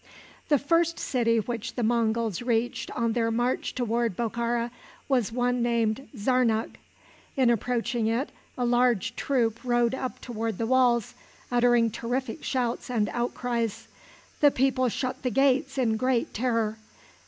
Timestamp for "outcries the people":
13.09-14.89